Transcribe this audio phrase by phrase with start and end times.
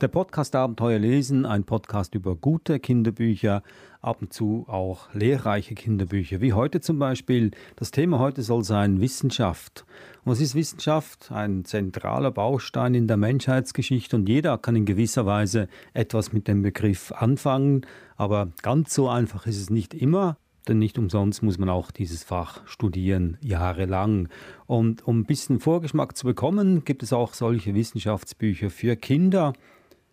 [0.00, 3.62] Der Podcast Abenteuer lesen, ein Podcast über gute Kinderbücher,
[4.00, 7.50] ab und zu auch lehrreiche Kinderbücher, wie heute zum Beispiel.
[7.76, 9.84] Das Thema heute soll sein Wissenschaft.
[10.24, 11.30] Und was ist Wissenschaft?
[11.30, 16.62] Ein zentraler Baustein in der Menschheitsgeschichte und jeder kann in gewisser Weise etwas mit dem
[16.62, 17.82] Begriff anfangen,
[18.16, 20.38] aber ganz so einfach ist es nicht immer.
[20.66, 24.28] Denn nicht umsonst muss man auch dieses Fach studieren, jahrelang.
[24.66, 29.52] Und um ein bisschen Vorgeschmack zu bekommen, gibt es auch solche Wissenschaftsbücher für Kinder.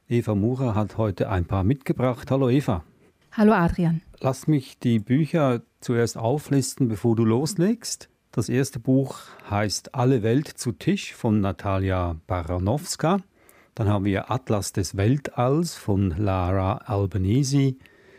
[0.09, 2.31] Eva Murer hat heute ein paar mitgebracht.
[2.31, 2.85] Hallo Eva.
[3.34, 4.02] Hallo Adrian.
[4.21, 8.07] Lass mich die Bücher zuerst auflisten, bevor du loslegst.
[8.31, 13.20] Das erste Buch heißt Alle Welt zu Tisch von Natalia Baranowska.
[13.76, 17.76] Dann haben wir Atlas des Weltalls von Lara Albanese.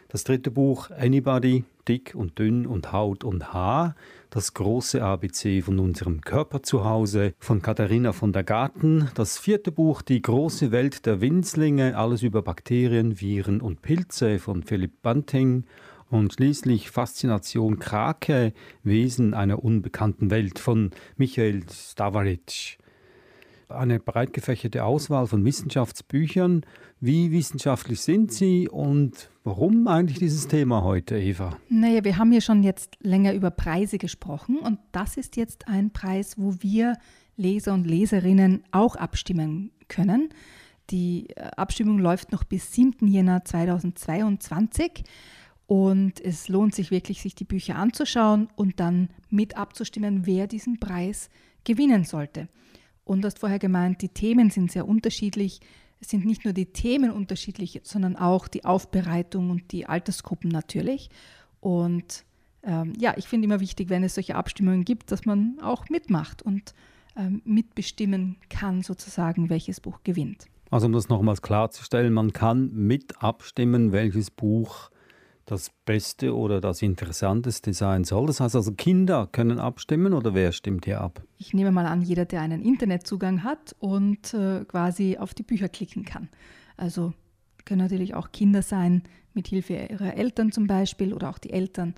[0.09, 3.95] Das dritte Buch Anybody, dick und dünn und Haut und Haar,
[4.31, 9.73] das große ABC von unserem Körper zu Hause von Katharina von der Garten, das vierte
[9.73, 15.65] Buch Die große Welt der Winzlinge, alles über Bakterien, Viren und Pilze von Philipp Bunting
[16.11, 22.78] und schließlich Faszination Krake, Wesen einer unbekannten Welt von Michael Stavaric
[23.69, 26.65] eine breit gefächerte Auswahl von Wissenschaftsbüchern.
[27.01, 31.57] Wie wissenschaftlich sind sie und warum eigentlich dieses Thema heute, Eva?
[31.69, 35.91] Naja, wir haben ja schon jetzt länger über Preise gesprochen und das ist jetzt ein
[35.91, 36.95] Preis, wo wir
[37.37, 40.31] Leser und Leserinnen auch abstimmen können.
[40.91, 43.07] Die äh, Abstimmung läuft noch bis 7.
[43.07, 45.05] Jänner 2022
[45.67, 50.81] und es lohnt sich wirklich, sich die Bücher anzuschauen und dann mit abzustimmen, wer diesen
[50.81, 51.29] Preis
[51.65, 52.49] gewinnen sollte.
[53.09, 55.61] Und du hast vorher gemeint, die Themen sind sehr unterschiedlich.
[55.99, 61.09] Es sind nicht nur die Themen unterschiedlich, sondern auch die Aufbereitung und die Altersgruppen natürlich.
[61.61, 62.25] Und
[62.63, 66.43] ähm, ja, ich finde immer wichtig, wenn es solche Abstimmungen gibt, dass man auch mitmacht
[66.43, 66.75] und
[67.17, 70.45] ähm, mitbestimmen kann, sozusagen, welches Buch gewinnt.
[70.71, 74.91] Also um das nochmals klarzustellen, man kann mit abstimmen, welches Buch
[75.51, 78.27] das Beste oder das Interessanteste sein soll.
[78.27, 81.23] Das heißt also, Kinder können abstimmen oder wer stimmt hier ab?
[81.39, 85.69] Ich nehme mal an, jeder, der einen Internetzugang hat und äh, quasi auf die Bücher
[85.69, 86.29] klicken kann.
[86.77, 87.13] Also
[87.65, 89.03] können natürlich auch Kinder sein,
[89.35, 91.95] mit Hilfe ihrer Eltern zum Beispiel oder auch die Eltern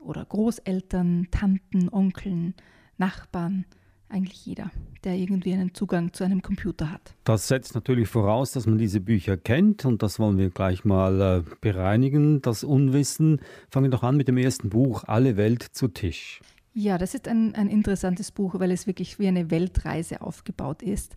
[0.00, 2.54] oder Großeltern, Tanten, Onkeln,
[2.96, 3.64] Nachbarn
[4.08, 4.70] eigentlich jeder,
[5.04, 7.14] der irgendwie einen Zugang zu einem Computer hat.
[7.24, 11.20] Das setzt natürlich voraus, dass man diese Bücher kennt und das wollen wir gleich mal
[11.20, 13.40] äh, bereinigen, das Unwissen.
[13.70, 16.40] Fangen wir doch an mit dem ersten Buch, Alle Welt zu Tisch.
[16.74, 21.16] Ja, das ist ein, ein interessantes Buch, weil es wirklich wie eine Weltreise aufgebaut ist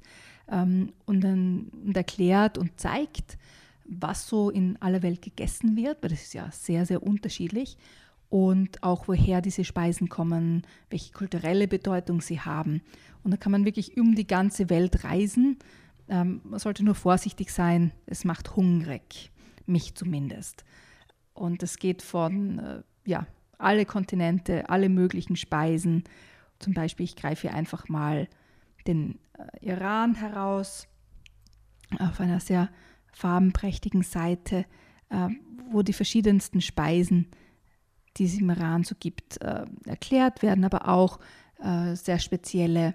[0.50, 3.38] ähm, und, dann, und erklärt und zeigt,
[3.86, 7.78] was so in aller Welt gegessen wird, weil das ist ja sehr, sehr unterschiedlich
[8.32, 12.82] und auch woher diese Speisen kommen, welche kulturelle Bedeutung sie haben.
[13.24, 15.60] Und da kann man wirklich um die ganze Welt reisen.
[16.08, 19.32] Ähm, man sollte nur vorsichtig sein, es macht hungrig,
[19.66, 20.64] mich zumindest.
[21.34, 23.28] Und es geht von, äh, ja,
[23.58, 26.06] alle Kontinente, alle möglichen Speisen.
[26.58, 28.30] Zum Beispiel, ich greife hier einfach mal
[28.88, 30.88] den äh, Iran heraus,
[32.00, 32.70] auf einer sehr
[33.12, 34.66] farbenprächtigen Seite,
[35.10, 35.28] äh,
[35.70, 37.28] wo die verschiedensten Speisen
[38.22, 41.20] die es im Iran so gibt, äh, erklärt werden, aber auch
[41.58, 42.94] äh, sehr spezielle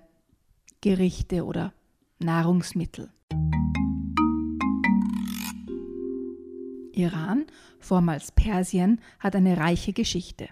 [0.80, 1.72] Gerichte oder
[2.20, 3.10] Nahrungsmittel.
[6.92, 7.46] Iran,
[7.80, 10.46] vormals Persien, hat eine reiche Geschichte.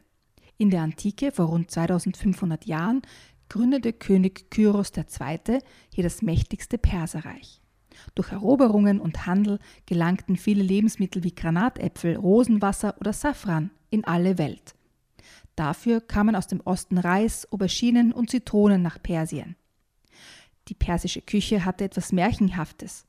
[0.58, 3.02] In der Antike, vor rund 2500 Jahren,
[3.48, 5.60] gründete König Kyros II.
[5.94, 7.60] hier das mächtigste Perserreich.
[8.16, 14.75] Durch Eroberungen und Handel gelangten viele Lebensmittel wie Granatäpfel, Rosenwasser oder Safran in alle Welt.
[15.56, 19.57] Dafür kamen aus dem Osten Reis, Auberginen und Zitronen nach Persien.
[20.68, 23.07] Die persische Küche hatte etwas Märchenhaftes.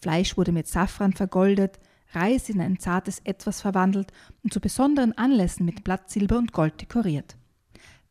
[0.00, 1.78] Fleisch wurde mit Safran vergoldet,
[2.12, 4.12] Reis in ein zartes Etwas verwandelt
[4.42, 7.36] und zu besonderen Anlässen mit Blattsilber und Gold dekoriert.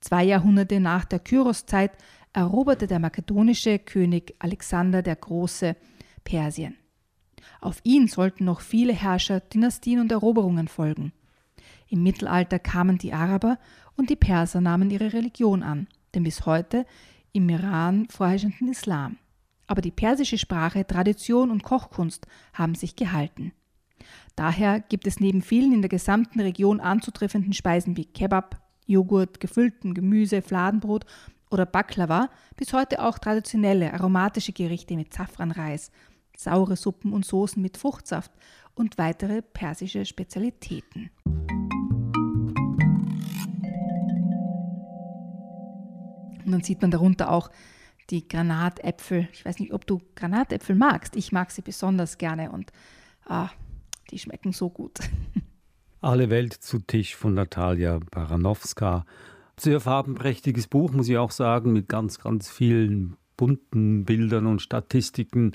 [0.01, 1.91] Zwei Jahrhunderte nach der Kyros-Zeit
[2.33, 5.75] eroberte der makedonische König Alexander der Große
[6.23, 6.77] Persien.
[7.61, 11.13] Auf ihn sollten noch viele Herrscher, Dynastien und Eroberungen folgen.
[11.89, 13.57] Im Mittelalter kamen die Araber
[13.95, 16.85] und die Perser nahmen ihre Religion an, den bis heute
[17.31, 19.17] im Iran vorherrschenden Islam.
[19.67, 23.51] Aber die persische Sprache, Tradition und Kochkunst haben sich gehalten.
[24.35, 29.93] Daher gibt es neben vielen in der gesamten Region anzutreffenden Speisen wie Kebab, Joghurt, gefüllten
[29.93, 31.05] Gemüse, Fladenbrot
[31.49, 35.91] oder Baklava bis heute auch traditionelle aromatische Gerichte mit Safranreis,
[36.35, 38.31] saure Suppen und Soßen mit Fruchtsaft
[38.75, 41.09] und weitere persische Spezialitäten.
[46.47, 47.51] Und dann sieht man darunter auch
[48.09, 49.27] die Granatäpfel.
[49.33, 51.17] Ich weiß nicht, ob du Granatäpfel magst.
[51.17, 52.71] Ich mag sie besonders gerne und
[53.25, 53.49] ah,
[54.11, 54.97] die schmecken so gut.
[56.01, 59.05] Alle Welt zu Tisch von Natalia Baranowska.
[59.59, 65.53] Sehr farbenprächtiges Buch, muss ich auch sagen, mit ganz, ganz vielen bunten Bildern und Statistiken.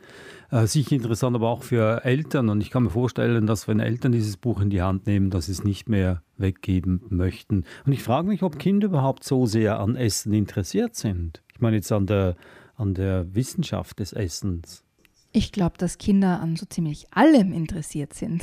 [0.50, 2.48] Äh, sicher interessant, aber auch für Eltern.
[2.48, 5.46] Und ich kann mir vorstellen, dass wenn Eltern dieses Buch in die Hand nehmen, dass
[5.46, 7.64] sie es nicht mehr weggeben möchten.
[7.84, 11.42] Und ich frage mich, ob Kinder überhaupt so sehr an Essen interessiert sind.
[11.52, 12.36] Ich meine jetzt an der,
[12.76, 14.84] an der Wissenschaft des Essens.
[15.32, 18.42] Ich glaube, dass Kinder an so ziemlich allem interessiert sind.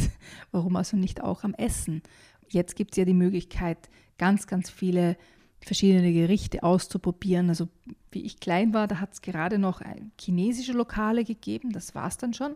[0.51, 2.01] Warum also nicht auch am Essen?
[2.49, 5.15] Jetzt gibt es ja die Möglichkeit, ganz, ganz viele
[5.61, 7.49] verschiedene Gerichte auszuprobieren.
[7.49, 7.67] Also
[8.11, 9.81] wie ich klein war, da hat es gerade noch
[10.19, 12.55] chinesische Lokale gegeben, das war es dann schon.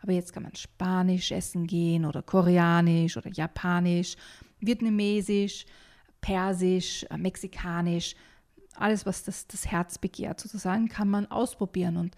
[0.00, 4.16] Aber jetzt kann man Spanisch essen gehen oder Koreanisch oder Japanisch,
[4.60, 5.64] Vietnamesisch,
[6.20, 8.14] Persisch, äh, Mexikanisch.
[8.74, 11.96] Alles, was das, das Herz begehrt, sozusagen, kann man ausprobieren.
[11.96, 12.16] Und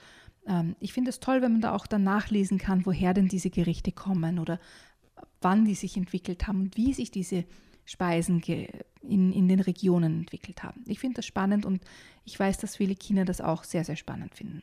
[0.48, 3.50] ähm, ich finde es toll, wenn man da auch dann nachlesen kann, woher denn diese
[3.50, 4.58] Gerichte kommen oder
[5.40, 7.44] wann die sich entwickelt haben und wie sich diese
[7.86, 8.42] Speisen
[9.00, 10.84] in, in den Regionen entwickelt haben.
[10.86, 11.82] Ich finde das spannend und
[12.24, 14.62] ich weiß, dass viele Kinder das auch sehr, sehr spannend finden.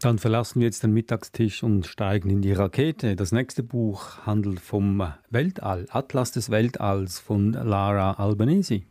[0.00, 3.16] Dann verlassen wir jetzt den Mittagstisch und steigen in die Rakete.
[3.16, 8.82] Das nächste Buch handelt vom Weltall, Atlas des Weltalls von Lara Albanese.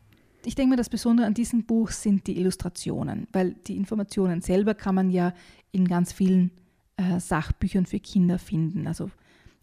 [0.46, 4.74] Ich denke mir, das Besondere an diesem Buch sind die Illustrationen, weil die Informationen selber
[4.74, 5.34] kann man ja
[5.72, 6.52] in ganz vielen
[6.98, 8.88] äh, Sachbüchern für Kinder finden.
[8.88, 9.12] Also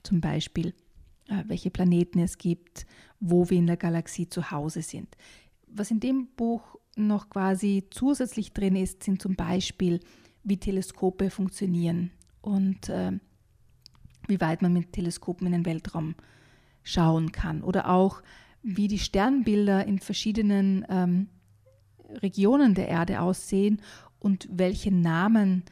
[0.02, 0.74] zum Beispiel,
[1.46, 2.86] welche Planeten es gibt,
[3.20, 5.16] wo wir in der Galaxie zu Hause sind.
[5.66, 10.00] Was in dem Buch noch quasi zusätzlich drin ist, sind zum Beispiel,
[10.44, 12.10] wie Teleskope funktionieren
[12.40, 13.12] und äh,
[14.26, 16.14] wie weit man mit Teleskopen in den Weltraum
[16.82, 17.62] schauen kann.
[17.62, 18.22] Oder auch,
[18.62, 21.28] wie die Sternbilder in verschiedenen ähm,
[22.22, 23.80] Regionen der Erde aussehen
[24.18, 25.64] und welche Namen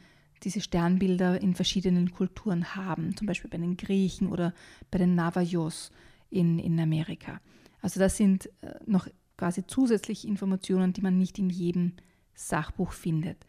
[0.43, 4.53] diese Sternbilder in verschiedenen Kulturen haben, zum Beispiel bei den Griechen oder
[4.89, 5.91] bei den Navajos
[6.29, 7.39] in, in Amerika.
[7.81, 9.07] Also das sind äh, noch
[9.37, 11.93] quasi zusätzliche Informationen, die man nicht in jedem
[12.33, 13.45] Sachbuch findet.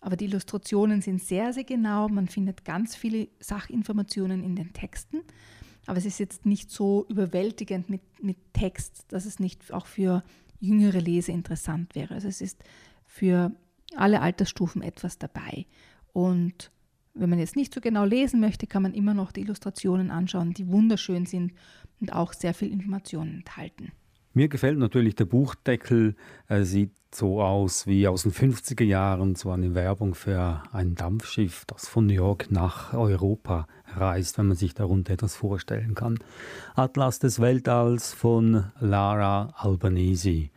[0.00, 2.08] Aber die Illustrationen sind sehr, sehr genau.
[2.08, 5.20] Man findet ganz viele Sachinformationen in den Texten.
[5.86, 10.22] Aber es ist jetzt nicht so überwältigend mit, mit Text, dass es nicht auch für
[10.60, 12.14] jüngere Leser interessant wäre.
[12.14, 12.62] Also es ist
[13.06, 13.52] für
[13.96, 15.66] alle Altersstufen etwas dabei.
[16.12, 16.70] Und
[17.14, 20.54] wenn man jetzt nicht so genau lesen möchte, kann man immer noch die Illustrationen anschauen,
[20.54, 21.52] die wunderschön sind
[22.00, 23.92] und auch sehr viel Informationen enthalten.
[24.34, 26.16] Mir gefällt natürlich der Buchdeckel.
[26.46, 31.66] Er sieht so aus wie aus den 50er Jahren, so eine Werbung für ein Dampfschiff,
[31.66, 36.18] das von New York nach Europa reist, wenn man sich darunter etwas vorstellen kann.
[36.74, 40.48] Atlas des Weltalls von Lara Albanese.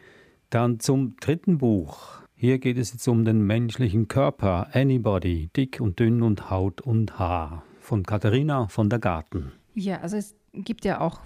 [0.50, 2.25] Dann zum dritten Buch.
[2.38, 7.18] Hier geht es jetzt um den menschlichen Körper, Anybody, dick und dünn und Haut und
[7.18, 9.54] Haar, von Katharina von der Garten.
[9.74, 11.22] Ja, also es gibt ja auch,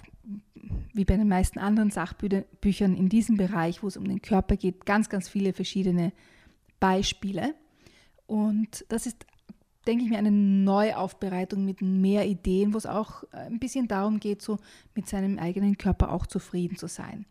[0.94, 4.86] wie bei den meisten anderen Sachbüchern in diesem Bereich, wo es um den Körper geht,
[4.86, 6.12] ganz, ganz viele verschiedene
[6.78, 7.56] Beispiele.
[8.28, 9.26] Und das ist,
[9.88, 14.42] denke ich mir, eine Neuaufbereitung mit mehr Ideen, wo es auch ein bisschen darum geht,
[14.42, 14.58] so
[14.94, 17.26] mit seinem eigenen Körper auch zufrieden zu sein.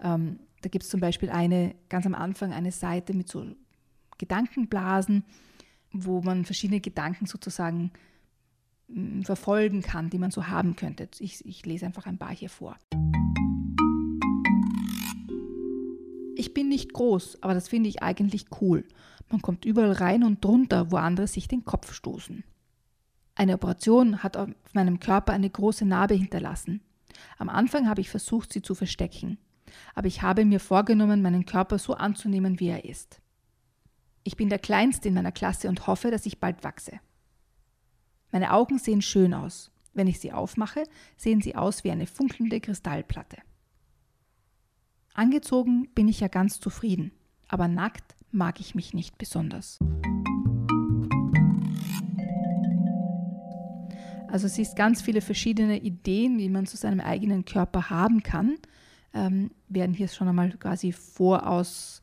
[0.00, 3.44] Ähm, da gibt es zum Beispiel eine, ganz am Anfang eine Seite mit so
[4.18, 5.24] Gedankenblasen,
[5.92, 7.92] wo man verschiedene Gedanken sozusagen
[8.88, 11.08] mm, verfolgen kann, die man so haben könnte.
[11.18, 12.76] Ich, ich lese einfach ein paar hier vor.
[16.34, 18.84] Ich bin nicht groß, aber das finde ich eigentlich cool.
[19.30, 22.44] Man kommt überall rein und drunter, wo andere sich den Kopf stoßen.
[23.34, 26.80] Eine Operation hat auf meinem Körper eine große Narbe hinterlassen.
[27.38, 29.38] Am Anfang habe ich versucht, sie zu verstecken
[29.94, 33.20] aber ich habe mir vorgenommen, meinen Körper so anzunehmen, wie er ist.
[34.24, 37.00] Ich bin der Kleinste in meiner Klasse und hoffe, dass ich bald wachse.
[38.32, 39.70] Meine Augen sehen schön aus.
[39.94, 40.82] Wenn ich sie aufmache,
[41.16, 43.38] sehen sie aus wie eine funkelnde Kristallplatte.
[45.14, 47.12] Angezogen bin ich ja ganz zufrieden,
[47.48, 49.78] aber nackt mag ich mich nicht besonders.
[54.28, 58.56] Also es ist ganz viele verschiedene Ideen, wie man zu seinem eigenen Körper haben kann
[59.16, 62.02] ähm, werden hier schon einmal quasi voraus,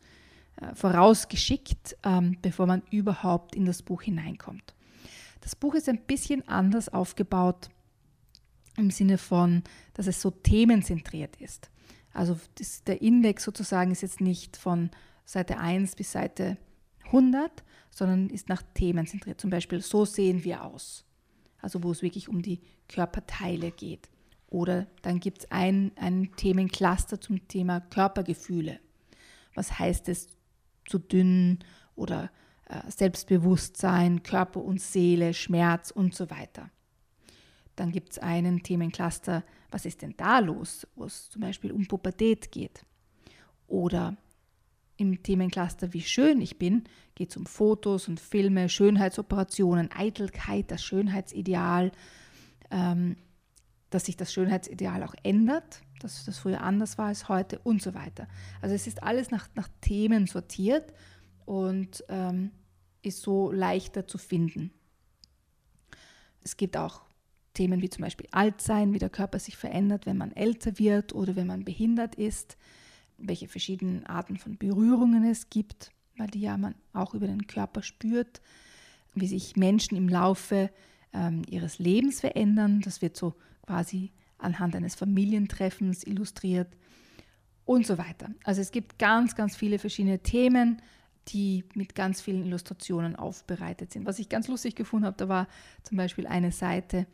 [0.58, 4.74] äh, vorausgeschickt, ähm, bevor man überhaupt in das Buch hineinkommt.
[5.42, 7.70] Das Buch ist ein bisschen anders aufgebaut
[8.76, 11.70] im Sinne von, dass es so themenzentriert ist.
[12.14, 14.90] Also das, der Index sozusagen ist jetzt nicht von
[15.26, 16.58] Seite 1 bis Seite
[17.06, 19.40] 100, sondern ist nach Themen zentriert.
[19.40, 21.06] Zum Beispiel, so sehen wir aus.
[21.62, 24.10] also wo es wirklich um die Körperteile geht.
[24.54, 28.80] Oder dann gibt es ein, ein Themencluster zum Thema Körpergefühle.
[29.56, 30.28] Was heißt es,
[30.86, 31.58] zu dünn
[31.96, 32.30] oder
[32.66, 36.70] äh, Selbstbewusstsein, Körper und Seele, Schmerz und so weiter.
[37.76, 41.88] Dann gibt es einen Themencluster, was ist denn da los, wo es zum Beispiel um
[41.88, 42.86] Pubertät geht.
[43.66, 44.16] Oder
[44.98, 46.84] im Themencluster Wie schön ich bin
[47.16, 51.92] geht es um Fotos und Filme, Schönheitsoperationen, Eitelkeit, das Schönheitsideal,
[52.70, 53.16] ähm,
[53.94, 57.94] dass sich das Schönheitsideal auch ändert, dass das früher anders war als heute und so
[57.94, 58.28] weiter.
[58.62, 60.94] Also es ist alles nach, nach Themen sortiert
[61.46, 62.50] und ähm,
[63.04, 64.72] ist so leichter zu finden.
[66.42, 67.02] Es gibt auch
[67.54, 71.36] Themen wie zum Beispiel Altsein, wie der Körper sich verändert, wenn man älter wird oder
[71.36, 72.58] wenn man behindert ist,
[73.20, 77.84] welche verschiedenen Arten von Berührungen es gibt, weil die ja man auch über den Körper
[77.84, 78.42] spürt,
[79.14, 80.72] wie sich Menschen im Laufe
[81.14, 82.82] ähm, ihres Lebens verändern.
[82.82, 83.36] Das wird so
[83.66, 86.76] quasi anhand eines Familientreffens illustriert
[87.66, 88.30] und so weiter.
[88.44, 90.82] Also es gibt ganz, ganz viele verschiedene Themen,
[91.30, 94.06] die mit ganz vielen Illustrationen aufbereitet sind.
[94.06, 95.48] Was ich ganz lustig gefunden habe, da war
[95.84, 97.08] zum Beispiel eine Seite,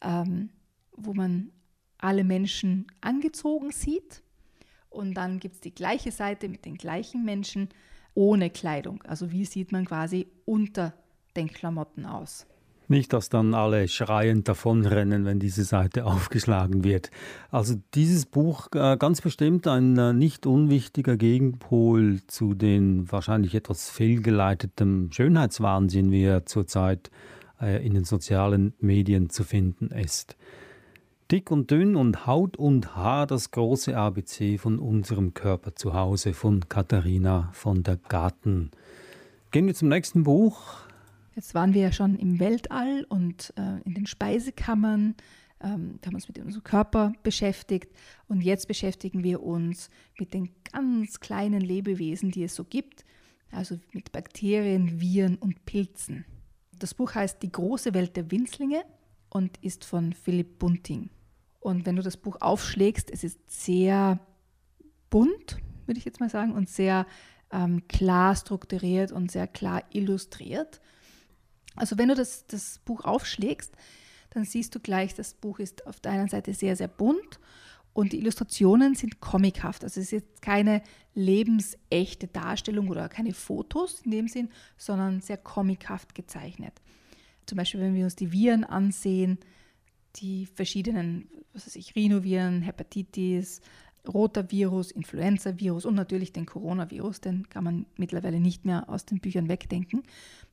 [0.00, 0.50] ähm,
[0.92, 1.50] wo man
[1.98, 4.22] alle Menschen angezogen sieht.
[4.88, 7.68] Und dann gibt es die gleiche Seite mit den gleichen Menschen
[8.14, 9.02] ohne Kleidung.
[9.02, 10.94] Also wie sieht man quasi unter
[11.36, 12.46] den Klamotten aus.
[12.90, 17.10] Nicht, dass dann alle schreiend davonrennen, wenn diese Seite aufgeschlagen wird.
[17.50, 23.90] Also dieses Buch äh, ganz bestimmt ein äh, nicht unwichtiger Gegenpol zu den wahrscheinlich etwas
[23.90, 27.10] fehlgeleiteten Schönheitswahnsinn, wie er zurzeit
[27.60, 30.36] äh, in den sozialen Medien zu finden ist.
[31.30, 36.32] Dick und dünn und Haut und Haar, das große ABC von unserem Körper zu Hause
[36.32, 38.70] von Katharina von der Garten.
[39.50, 40.87] Gehen wir zum nächsten Buch.
[41.38, 45.14] Jetzt waren wir ja schon im Weltall und äh, in den Speisekammern.
[45.60, 47.94] Ähm, haben uns mit unserem Körper beschäftigt
[48.26, 53.04] und jetzt beschäftigen wir uns mit den ganz kleinen Lebewesen, die es so gibt,
[53.52, 56.24] also mit Bakterien, Viren und Pilzen.
[56.76, 58.82] Das Buch heißt Die große Welt der Winzlinge
[59.30, 61.08] und ist von Philipp Bunting.
[61.60, 64.18] Und wenn du das Buch aufschlägst, es ist sehr
[65.08, 67.06] bunt, würde ich jetzt mal sagen, und sehr
[67.52, 70.80] ähm, klar strukturiert und sehr klar illustriert.
[71.78, 73.72] Also wenn du das, das Buch aufschlägst,
[74.30, 77.40] dann siehst du gleich, das Buch ist auf der einen Seite sehr, sehr bunt
[77.92, 79.82] und die Illustrationen sind comichaft.
[79.82, 80.82] Also es ist jetzt keine
[81.14, 86.74] lebensechte Darstellung oder keine Fotos in dem Sinn, sondern sehr comichaft gezeichnet.
[87.46, 89.38] Zum Beispiel, wenn wir uns die Viren ansehen,
[90.16, 93.60] die verschiedenen, was weiß ich, Rhinoviren, Hepatitis,
[94.06, 99.48] Rotavirus, Influenza-Virus und natürlich den Coronavirus, den kann man mittlerweile nicht mehr aus den Büchern
[99.48, 100.02] wegdenken.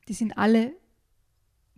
[0.08, 0.72] Die sind alle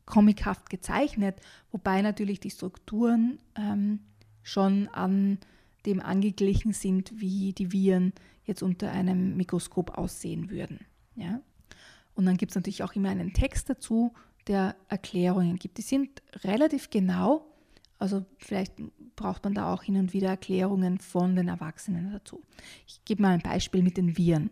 [0.09, 4.01] comichaft gezeichnet, wobei natürlich die Strukturen ähm,
[4.43, 5.39] schon an
[5.87, 8.13] dem angeglichen sind, wie die Viren
[8.45, 10.81] jetzt unter einem Mikroskop aussehen würden.
[11.15, 11.41] Ja?
[12.15, 14.13] Und dann gibt es natürlich auch immer einen Text dazu,
[14.47, 15.77] der Erklärungen gibt.
[15.79, 17.45] Die sind relativ genau,
[17.99, 18.75] also vielleicht
[19.15, 22.43] braucht man da auch hin und wieder Erklärungen von den Erwachsenen dazu.
[22.87, 24.51] Ich gebe mal ein Beispiel mit den Viren.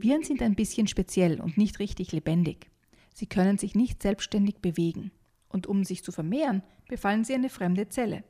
[0.00, 2.70] Viren sind ein bisschen speziell und nicht richtig lebendig.
[3.14, 5.10] Sie können sich nicht selbstständig bewegen.
[5.48, 8.22] Und um sich zu vermehren, befallen sie eine fremde Zelle,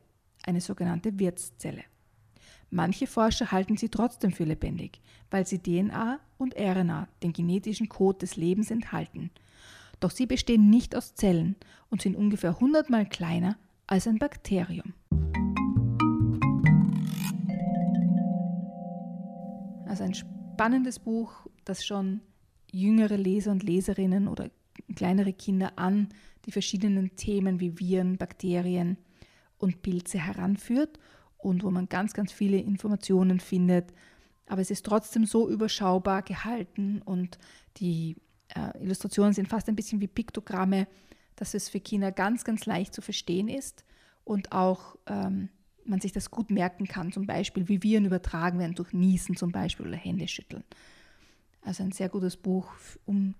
[0.44, 1.82] eine sogenannte Wirtszelle.
[2.70, 8.18] Manche Forscher halten sie trotzdem für lebendig, weil sie DNA und RNA, den genetischen Code
[8.18, 9.30] des Lebens, enthalten.
[10.00, 11.56] Doch sie bestehen nicht aus Zellen
[11.90, 14.94] und sind ungefähr 100 mal kleiner als ein Bakterium.
[19.86, 20.14] Also ein
[20.58, 22.20] spannendes Buch, das schon
[22.72, 24.50] jüngere Leser und Leserinnen oder
[24.96, 26.08] kleinere Kinder an
[26.46, 28.98] die verschiedenen Themen wie Viren, Bakterien
[29.58, 30.98] und Pilze heranführt
[31.36, 33.94] und wo man ganz, ganz viele Informationen findet.
[34.46, 37.38] Aber es ist trotzdem so überschaubar gehalten und
[37.76, 38.16] die
[38.48, 40.88] äh, Illustrationen sind fast ein bisschen wie Piktogramme,
[41.36, 43.84] dass es für Kinder ganz, ganz leicht zu verstehen ist
[44.24, 45.50] und auch ähm,
[45.88, 49.52] man sich das gut merken kann, zum Beispiel wie Viren übertragen werden durch Niesen zum
[49.52, 50.64] Beispiel oder Händeschütteln.
[51.62, 52.68] Also ein sehr gutes Buch,
[53.04, 53.34] um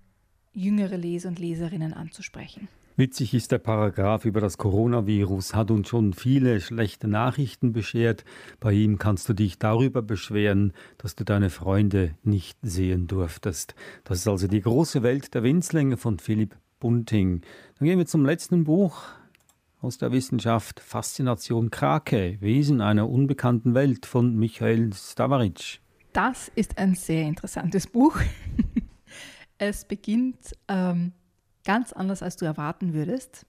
[0.53, 2.67] jüngere Leser und Leserinnen anzusprechen.
[2.99, 8.25] Witzig ist der Paragraph über das Coronavirus, hat uns schon viele schlechte Nachrichten beschert.
[8.59, 13.73] Bei ihm kannst du dich darüber beschweren, dass du deine Freunde nicht sehen durftest.
[14.03, 17.41] Das ist also die große Welt der Winzlinge von Philipp Bunting.
[17.77, 19.03] Dann gehen wir zum letzten Buch
[19.81, 25.79] aus der Wissenschaft, Faszination Krake, Wesen einer unbekannten Welt von Michael Stavaric.
[26.13, 28.17] Das ist ein sehr interessantes Buch.
[29.57, 31.13] es beginnt ähm,
[31.69, 33.45] Ganz anders, als du erwarten würdest,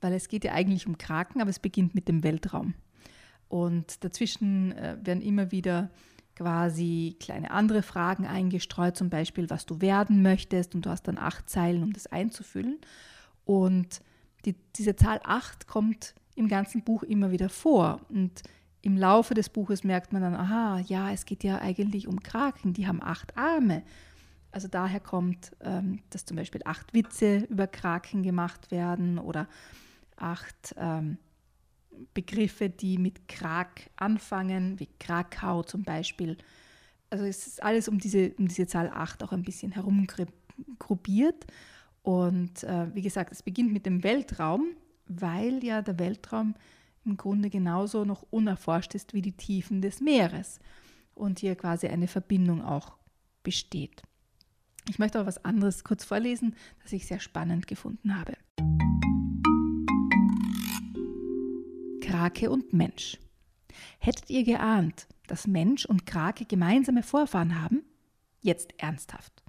[0.00, 2.74] weil es geht ja eigentlich um Kraken, aber es beginnt mit dem Weltraum.
[3.48, 5.90] Und dazwischen äh, werden immer wieder
[6.34, 11.18] quasi kleine andere Fragen eingestreut, zum Beispiel, was du werden möchtest, und du hast dann
[11.18, 12.78] acht Zeilen, um das einzufüllen.
[13.44, 14.00] Und
[14.46, 18.00] die, diese Zahl acht kommt im ganzen Buch immer wieder vor.
[18.08, 18.42] Und
[18.82, 22.72] im Laufe des Buches merkt man dann, aha, ja, es geht ja eigentlich um Kraken,
[22.72, 23.82] die haben acht Arme.
[24.52, 29.48] Also daher kommt, ähm, dass zum Beispiel acht Witze über Kraken gemacht werden oder
[30.16, 31.18] acht ähm,
[32.14, 36.36] Begriffe, die mit Krak anfangen, wie Krakau zum Beispiel.
[37.10, 41.46] Also es ist alles um diese, um diese Zahl 8 auch ein bisschen herumgruppiert.
[42.06, 44.76] Und äh, wie gesagt, es beginnt mit dem Weltraum,
[45.08, 46.54] weil ja der Weltraum
[47.04, 50.60] im Grunde genauso noch unerforscht ist wie die Tiefen des Meeres
[51.14, 52.96] und hier quasi eine Verbindung auch
[53.42, 54.04] besteht.
[54.88, 58.34] Ich möchte aber was anderes kurz vorlesen, das ich sehr spannend gefunden habe.
[62.02, 63.18] Krake und Mensch.
[63.98, 67.82] Hättet ihr geahnt, dass Mensch und Krake gemeinsame Vorfahren haben?
[68.42, 69.42] Jetzt ernsthaft.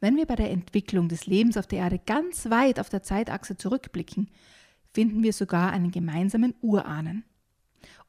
[0.00, 3.56] Wenn wir bei der Entwicklung des Lebens auf der Erde ganz weit auf der Zeitachse
[3.56, 4.30] zurückblicken,
[4.92, 7.24] finden wir sogar einen gemeinsamen Urahnen.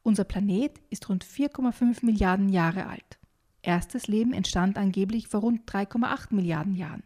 [0.02, 3.18] Unser Planet ist rund 4,5 Milliarden Jahre alt.
[3.62, 7.02] Erstes Leben entstand angeblich vor rund 3,8 Milliarden Jahren.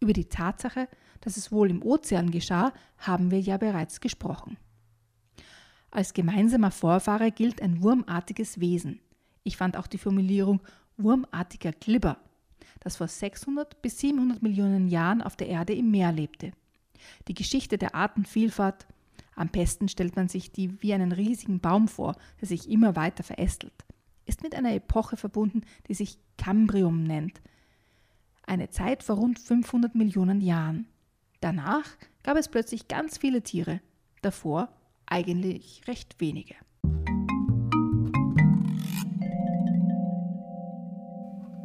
[0.00, 0.88] Über die Tatsache,
[1.20, 4.56] dass es wohl im Ozean geschah, haben wir ja bereits gesprochen.
[5.90, 9.00] Als gemeinsamer Vorfahre gilt ein wurmartiges Wesen.
[9.44, 10.60] Ich fand auch die Formulierung
[10.96, 12.18] wurmartiger Glibber,
[12.80, 16.52] das vor 600 bis 700 Millionen Jahren auf der Erde im Meer lebte.
[17.28, 18.86] Die Geschichte der Artenvielfalt,
[19.34, 23.22] am besten stellt man sich die wie einen riesigen Baum vor, der sich immer weiter
[23.22, 23.84] verästelt,
[24.26, 27.40] ist mit einer Epoche verbunden, die sich Kambrium nennt.
[28.46, 30.86] Eine Zeit vor rund 500 Millionen Jahren.
[31.40, 31.86] Danach
[32.22, 33.80] gab es plötzlich ganz viele Tiere.
[34.22, 34.68] Davor
[35.06, 36.54] eigentlich recht wenige.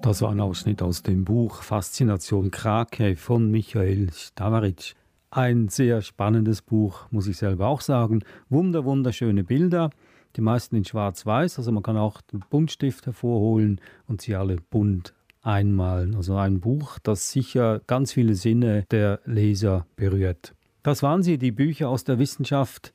[0.04, 4.96] Das war ein Ausschnitt aus dem Buch Faszination Krake von Michael Stavaric.
[5.32, 8.22] Ein sehr spannendes Buch, muss ich selber auch sagen.
[8.50, 9.92] Wunder, wunderschöne Bilder,
[10.36, 15.13] die meisten in schwarz-weiß, also man kann auch den Buntstift hervorholen und sie alle bunt
[15.42, 16.16] einmalen.
[16.16, 20.54] Also ein Buch, das sicher ganz viele Sinne der Leser berührt.
[20.84, 22.92] Das waren sie, die Bücher aus der Wissenschaft,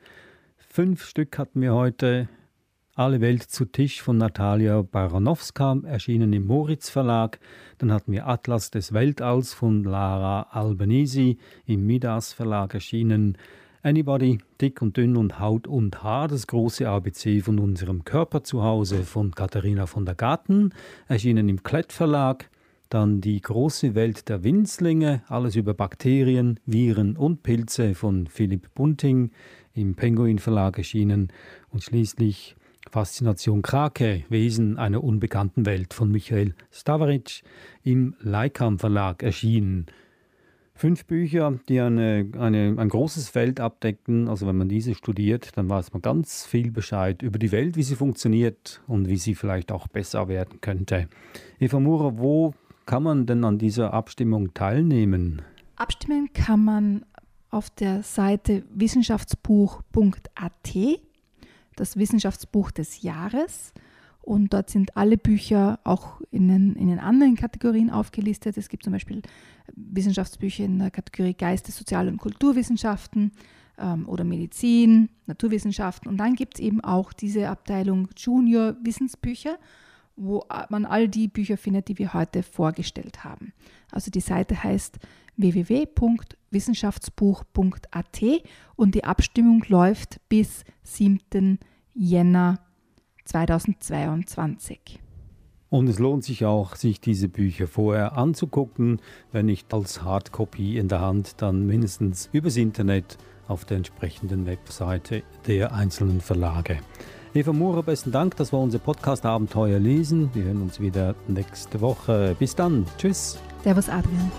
[0.58, 2.28] Fünf Stück hatten wir heute.
[2.98, 7.38] Alle Welt zu Tisch von Natalia Baranowska, erschienen im Moritz Verlag.
[7.78, 13.38] Dann hatten wir Atlas des Weltalls von Lara Albanese, im Midas Verlag erschienen.
[13.84, 18.64] Anybody, dick und dünn und Haut und Haar, das große ABC von unserem Körper zu
[18.64, 20.70] Hause von Katharina von der Garten,
[21.06, 22.50] erschienen im Klett Verlag.
[22.88, 29.30] Dann die große Welt der Winzlinge, alles über Bakterien, Viren und Pilze von Philipp Bunting,
[29.74, 31.28] im Penguin Verlag erschienen
[31.70, 32.56] und schließlich
[32.90, 37.42] Faszination Krake, Wesen einer unbekannten Welt von Michael Stavaric
[37.82, 39.86] im Leikam Verlag erschienen.
[40.74, 44.28] Fünf Bücher, die eine, eine, ein großes Feld abdecken.
[44.28, 47.82] Also wenn man diese studiert, dann weiß man ganz viel Bescheid über die Welt, wie
[47.82, 51.08] sie funktioniert und wie sie vielleicht auch besser werden könnte.
[51.58, 52.54] Eva Murer, wo
[52.86, 55.42] kann man denn an dieser Abstimmung teilnehmen?
[55.74, 57.04] Abstimmen kann man
[57.50, 60.74] auf der Seite wissenschaftsbuch.at,
[61.80, 63.72] das Wissenschaftsbuch des Jahres.
[64.20, 68.58] Und dort sind alle Bücher auch in den, in den anderen Kategorien aufgelistet.
[68.58, 69.22] Es gibt zum Beispiel
[69.74, 73.32] Wissenschaftsbücher in der Kategorie Geistes-, Sozial- und Kulturwissenschaften
[73.78, 76.08] ähm, oder Medizin, Naturwissenschaften.
[76.08, 79.56] Und dann gibt es eben auch diese Abteilung Junior Wissensbücher,
[80.16, 83.54] wo man all die Bücher findet, die wir heute vorgestellt haben.
[83.90, 84.98] Also die Seite heißt
[85.38, 88.22] www.wissenschaftsbuch.at
[88.76, 91.58] und die Abstimmung läuft bis 7.
[91.98, 92.60] Jänner
[93.24, 95.00] 2022.
[95.68, 99.00] Und es lohnt sich auch, sich diese Bücher vorher anzugucken,
[99.32, 105.24] wenn nicht als Hardcopy in der Hand, dann mindestens übers Internet auf der entsprechenden Webseite
[105.48, 106.78] der einzelnen Verlage.
[107.34, 110.30] Eva Murer, besten Dank, das war unser Podcast Abenteuer lesen.
[110.34, 112.36] Wir hören uns wieder nächste Woche.
[112.38, 112.86] Bis dann.
[112.96, 113.38] Tschüss.
[113.64, 114.30] Servus, Adrian.